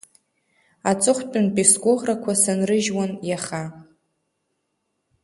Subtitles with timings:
[0.89, 3.63] Аҵыхәтәантәи сгәыӷрақәа сынрыжьуан иаха.